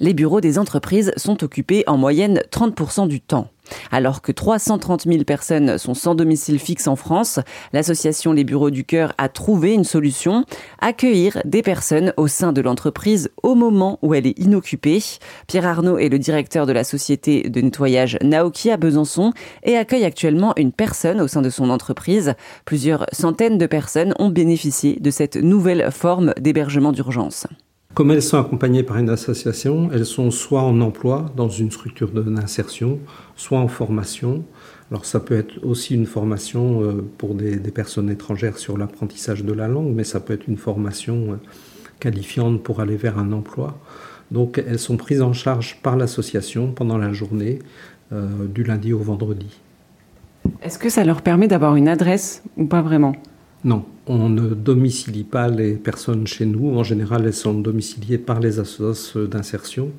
[0.00, 3.48] les bureaux des entreprises sont occupés en moyenne 30% du temps.
[3.90, 7.40] Alors que 330 000 personnes sont sans domicile fixe en France,
[7.72, 10.44] l'association Les Bureaux du Cœur a trouvé une solution,
[10.80, 15.02] accueillir des personnes au sein de l'entreprise au moment où elle est inoccupée.
[15.46, 20.04] Pierre Arnaud est le directeur de la société de nettoyage Naoki à Besançon et accueille
[20.04, 22.34] actuellement une personne au sein de son entreprise.
[22.64, 27.46] Plusieurs centaines de personnes ont bénéficié de cette nouvelle forme d'hébergement d'urgence.
[27.98, 32.12] Comme elles sont accompagnées par une association, elles sont soit en emploi dans une structure
[32.12, 33.00] d'insertion,
[33.34, 34.44] soit en formation.
[34.92, 39.52] Alors ça peut être aussi une formation euh, pour des, personnes étrangères sur l'apprentissage de
[39.52, 41.36] la langue, mais ça peut être une formation euh,
[41.98, 43.76] qualifiante pour aller vers un emploi.
[44.30, 47.58] Donc elles sont prises en charge par l'association pendant la journée,
[48.12, 49.58] euh, du lundi au vendredi.
[50.62, 53.16] Est-ce que ça leur permet d'avoir une adresse ou pas vraiment?
[53.64, 56.78] Non, on ne domicilie pas les personnes chez nous.
[56.78, 59.92] En général, elles sont domiciliées par les associations d'insertion.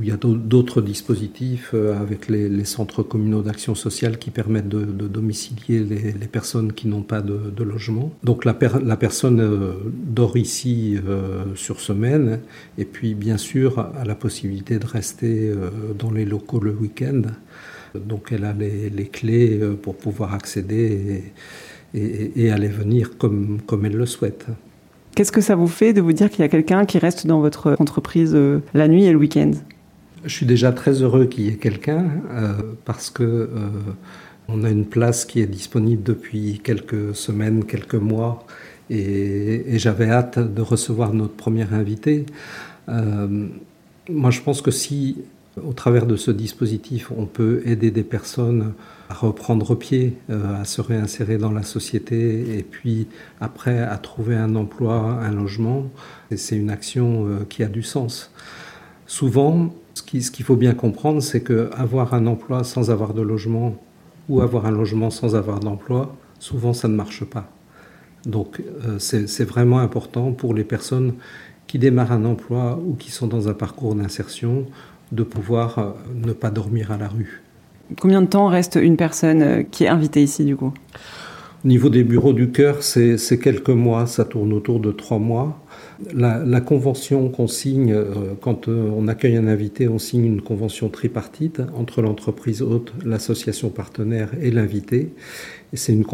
[0.00, 5.08] Il y a d'autres dispositifs euh, avec les, centres communaux d'action sociale qui permettent de,
[5.08, 8.12] domicilier les, personnes qui n'ont pas de, logement.
[8.22, 12.40] Donc la, personne euh, dort ici euh, sur semaine
[12.76, 15.52] et puis bien sûr a la possibilité de rester
[15.98, 17.22] dans les locaux le week-end.
[17.94, 21.24] Donc elle a les, clés pour pouvoir accéder.
[21.94, 24.46] Et, aller venir comme, comme elle le souhaite.
[25.14, 27.40] Qu'est-ce que ça vous fait de vous dire qu'il y a quelqu'un qui reste dans
[27.40, 29.50] votre entreprise euh, la nuit et le week-end?
[30.24, 32.52] Je suis déjà très heureux qu'il y ait quelqu'un euh,
[32.84, 33.48] parce que euh,
[34.48, 38.46] on a une place qui est disponible depuis quelques semaines, quelques mois,
[38.90, 42.24] et, et j'avais hâte de recevoir notre premier invité.
[44.08, 45.18] moi, je pense que si
[45.66, 48.74] au travers de ce dispositif, on peut aider des personnes
[49.08, 53.06] à reprendre pied, euh, à se réinsérer dans la société et puis
[53.40, 55.90] après à trouver un emploi, un logement.
[56.34, 58.30] C'est une action euh, qui a du sens.
[59.06, 63.76] Souvent, ce qu'il faut bien comprendre, c'est qu'avoir un emploi sans avoir de logement
[64.28, 67.50] ou avoir un logement sans avoir d'emploi, souvent ça ne marche pas.
[68.26, 71.14] Donc euh, c'est vraiment important pour les personnes
[71.66, 74.66] qui démarrent un emploi ou qui sont dans un parcours d'insertion
[75.12, 77.42] de pouvoir euh, ne pas dormir à la rue.
[78.00, 80.72] Combien de temps reste une personne euh, qui est invitée ici du coup?
[81.64, 85.60] Au niveau des bureaux du cœur, c'est quelques mois, ça tourne autour de trois mois.
[86.14, 91.60] La, convention qu'on signe, euh, quand on accueille un invité, on signe une convention tripartite
[91.74, 95.12] entre l'entreprise hôte, l'association partenaire et l'invité.
[95.72, 96.04] C'est une,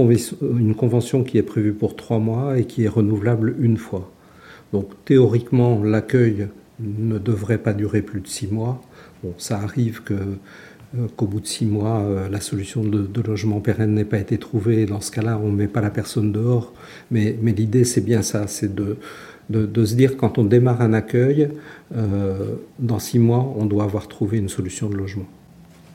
[0.59, 4.11] une convention qui est prévue pour trois mois et qui est renouvelable une fois.
[4.73, 6.49] Donc théoriquement, l'accueil
[6.81, 8.83] ne devrait pas durer plus de six mois.
[9.23, 10.15] Bon, ça arrive que
[10.99, 14.39] euh, qu'au bout de six mois, euh, la solution de, logement pérenne n'ait pas été
[14.39, 14.87] trouvée.
[14.87, 16.73] Dans ce cas-là, on ne met pas la personne dehors.
[17.11, 18.97] Mais, mais l'idée, c'est bien ça, c'est de,
[19.51, 21.49] de, se dire quand on démarre un accueil,
[21.97, 25.27] euh, dans six mois, on doit avoir trouvé une solution de logement.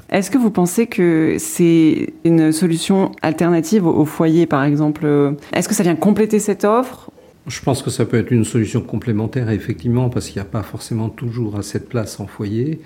[0.09, 5.07] Est-ce que vous pensez que c'est une solution alternative au foyer, par exemple?
[5.53, 7.08] Est-ce que ça vient compléter cette offre?
[7.49, 10.63] Je pense que ça peut être une solution complémentaire, effectivement, parce qu'il n'y a pas
[10.63, 12.79] forcément toujours assez de place en foyer.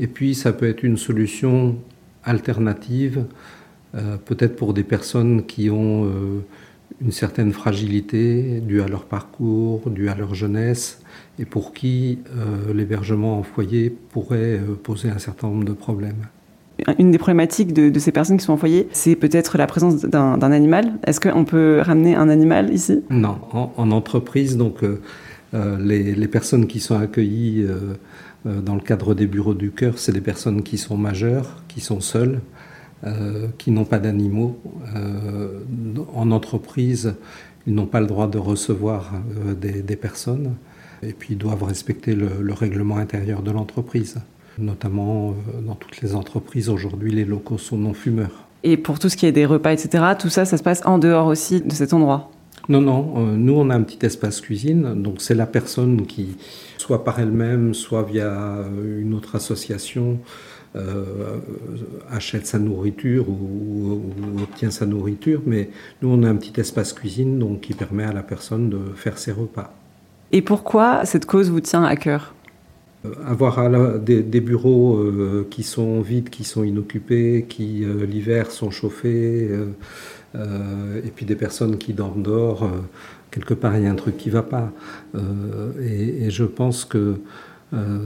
[0.00, 1.76] Et puis, ça peut être une solution
[2.24, 3.26] alternative,
[3.94, 6.44] euh, peut-être pour des personnes qui ont euh,
[7.00, 11.02] une certaine fragilité due à leur parcours, due à leur jeunesse,
[11.38, 16.26] et pour qui euh, l'hébergement en foyer pourrait poser un certain nombre de problèmes
[16.98, 20.52] une des problématiques de, ces personnes qui sont en foyer, c'est peut-être la présence d'un
[20.52, 20.92] animal.
[21.06, 23.02] Est-ce qu'on peut ramener un animal ici?
[23.10, 25.00] Non, en, entreprise, donc euh,
[25.54, 30.12] euh, les, personnes qui sont accueillies euh, dans le cadre des bureaux du cœur, c'est
[30.12, 32.40] des personnes qui sont majeures, qui sont seules,
[33.58, 34.58] qui n'ont pas d'animaux.
[36.14, 37.14] en entreprise,
[37.66, 39.12] ils n'ont pas le droit de recevoir
[39.60, 40.54] des, personnes
[41.02, 44.16] et puis ils doivent respecter le règlement intérieur de l'entreprise
[44.58, 48.44] notamment euh, dans toutes les entreprises aujourd'hui, les locaux sont non-fumeurs.
[48.62, 50.98] Et pour tout ce qui est des repas, etc., tout ça, ça se passe en
[50.98, 52.30] dehors aussi de cet endroit?
[52.68, 53.14] Non, non.
[53.16, 55.00] Euh, nous, on a un petit espace cuisine.
[55.02, 56.36] Donc, c'est la personne qui,
[56.78, 60.18] soit par elle-même, soit via euh, une autre association,
[62.10, 65.40] achète sa nourriture ou, ou, obtient sa nourriture.
[65.46, 65.70] Mais
[66.02, 69.16] nous, on a un petit espace cuisine donc, qui permet à la personne de faire
[69.16, 69.72] ses repas.
[70.32, 72.34] Et pourquoi cette cause vous tient à cœur?
[72.34, 72.35] euh,
[73.24, 79.50] avoir des, bureaux euh, qui sont vides, qui sont inoccupés, qui euh, l'hiver sont chauffés,
[80.34, 82.70] et puis des personnes qui dorment dehors,
[83.30, 84.70] quelque part il y a un truc qui ne va pas.
[85.80, 87.20] Et, je pense que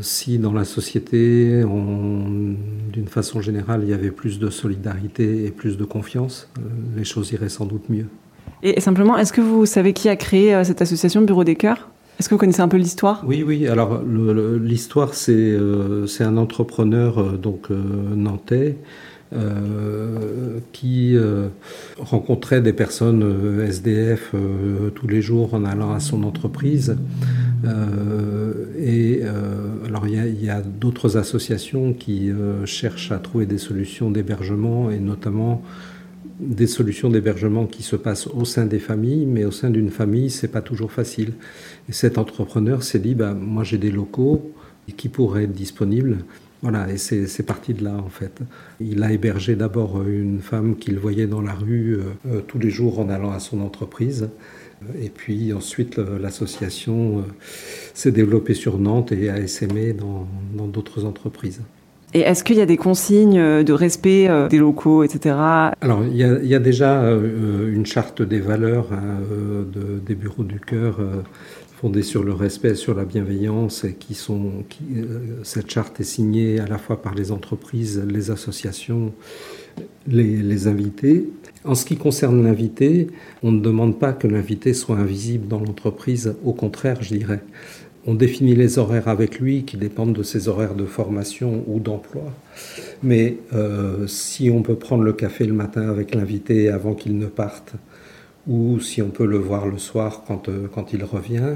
[0.00, 5.76] si dans la société, d'une façon générale, il y avait plus de solidarité et plus
[5.76, 6.48] de confiance,
[6.96, 8.06] les choses iraient sans doute mieux.
[8.62, 11.90] Et simplement, est-ce que vous savez qui a créé cette association Bureau des Cœurs?
[12.18, 13.22] Est-ce que vous connaissez un peu l'histoire?
[13.26, 13.66] Oui, oui.
[13.66, 18.76] Alors l'histoire, c'est euh, c'est un entrepreneur euh, donc nantais
[20.72, 21.16] qui
[21.98, 24.34] rencontrait des personnes SDF
[24.96, 26.96] tous les jours en allant à son entreprise.
[28.76, 29.22] et
[29.86, 32.32] alors il y a, d'autres associations qui
[32.64, 35.62] cherchent à trouver des solutions d'hébergement et notamment
[36.38, 40.30] des solutions d'hébergement qui se passent au sein des familles, mais au sein d'une famille,
[40.30, 41.34] c'est pas toujours facile.
[41.88, 44.52] Et cet entrepreneur s'est dit, bah, moi j'ai des locaux
[44.92, 46.18] qui pourraient être disponibles.
[46.62, 48.40] Voilà, et c'est parti de là en fait.
[48.80, 52.68] Il a hébergé d'abord une femme qu'il voyait dans la rue euh, euh, tous les
[52.68, 54.28] jours en allant à son entreprise.
[55.00, 57.22] Et puis ensuite, l'association euh,
[57.94, 59.36] s'est développée sur Nantes et a
[59.94, 61.62] dans d'autres entreprises.
[62.12, 65.36] Et est-ce qu'il y a des consignes euh, de respect euh, des locaux, etc.
[65.80, 69.20] Alors, il y, a, déjà euh, une charte des valeurs hein,
[70.04, 70.98] des bureaux du cœur
[71.80, 74.64] fondée sur le respect, sur la bienveillance, qui sont,
[75.44, 79.12] cette charte est signée à la fois par les entreprises, les associations,
[80.06, 81.28] les invités.
[81.64, 83.06] En ce qui concerne l'invité,
[83.42, 87.40] on ne demande pas que l'invité soit invisible dans l'entreprise, au contraire, je dirais.
[88.10, 92.24] On définit les horaires avec lui qui dépendent de ses horaires de formation ou d'emploi.
[93.04, 97.26] Mais euh, si on peut prendre le café le matin avec l'invité avant qu'il ne
[97.26, 97.74] parte,
[98.48, 101.54] ou si on peut le voir le soir quand, euh, il revient,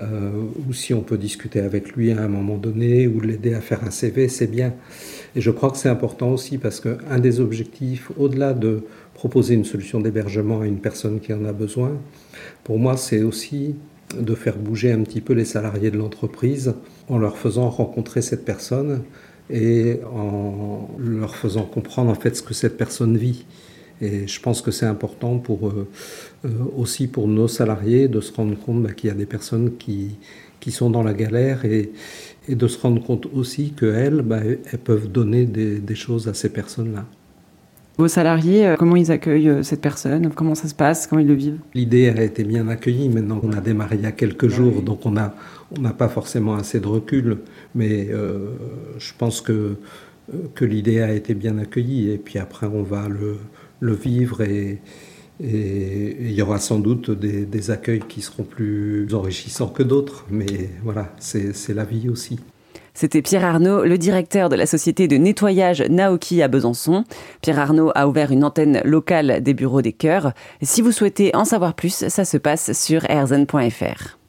[0.00, 0.32] euh,
[0.68, 3.84] ou si on peut discuter avec lui à un moment donné, ou l'aider à faire
[3.84, 4.74] un CV, c'est bien.
[5.36, 8.82] Et je crois que c'est important aussi parce qu'un des objectifs, au-delà de
[9.14, 11.92] proposer une solution d'hébergement à une personne qui en a besoin,
[12.64, 13.76] pour moi, c'est aussi
[14.18, 16.74] de faire bouger un petit peu les salariés de l'entreprise
[17.08, 19.02] en leur faisant rencontrer cette personne
[19.50, 23.44] et en leur faisant comprendre en fait ce que cette personne vit.
[24.00, 25.86] Et je pense que c'est important pour euh,
[26.44, 29.76] euh, aussi pour nos salariés de se rendre compte bah, qu'il y a des personnes
[29.76, 30.16] qui,
[30.60, 31.92] qui sont dans la galère et,
[32.48, 37.06] de se rendre compte aussi qu'elles, bah, elles peuvent donner des choses à ces personnes-là.
[37.96, 40.30] Vos salariés, euh, comment ils accueillent euh, cette personne?
[40.34, 41.06] Comment ça se passe?
[41.06, 41.60] Comment ils le vivent?
[41.74, 43.08] L'idée a été bien accueillie.
[43.08, 45.36] Maintenant, on a démarré il y a quelques jours, donc on n'a
[45.78, 47.38] on pas forcément assez de recul.
[47.76, 48.50] Mais euh,
[48.98, 49.76] je pense que,
[50.56, 52.10] que l'idée a été bien accueillie.
[52.10, 53.36] Et puis après, on va le,
[53.78, 54.80] le vivre et,
[55.40, 60.26] et il y aura sans doute des, des accueils qui seront plus enrichissants que d'autres.
[60.30, 62.40] Mais voilà, c'est la vie aussi.
[62.94, 67.04] C'était Pierre Arnaud, le directeur de la société de nettoyage Naoki à Besançon.
[67.42, 70.32] Pierre Arnaud a ouvert une antenne locale des bureaux des cœurs.
[70.62, 74.23] Si vous souhaitez en savoir plus, ça se passe sur airzen.fr.